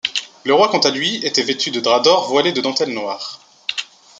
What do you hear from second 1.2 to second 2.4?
était vêtu de drap d'or